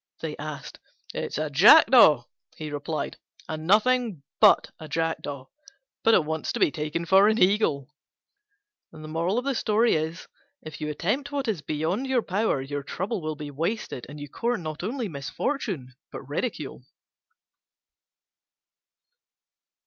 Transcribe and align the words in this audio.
they 0.19 0.35
asked. 0.37 0.79
"It's 1.13 1.37
a 1.37 1.51
Jackdaw," 1.51 2.23
he 2.57 2.71
replied, 2.71 3.17
"and 3.47 3.67
nothing 3.67 4.23
but 4.39 4.71
a 4.79 4.87
Jackdaw: 4.87 5.45
but 6.03 6.15
it 6.15 6.25
wants 6.25 6.51
to 6.53 6.59
be 6.59 6.71
taken 6.71 7.05
for 7.05 7.27
an 7.27 7.37
Eagle." 7.37 7.87
If 8.91 10.81
you 10.81 10.89
attempt 10.89 11.31
what 11.31 11.47
is 11.47 11.61
beyond 11.61 12.07
your 12.07 12.23
power, 12.23 12.63
your 12.63 12.81
trouble 12.81 13.21
will 13.21 13.35
be 13.35 13.51
wasted 13.51 14.07
and 14.09 14.19
you 14.19 14.27
court 14.27 14.59
not 14.61 14.81
only 14.81 15.07
misfortune 15.07 15.93
but 16.11 16.21
ridicule. 16.27 16.83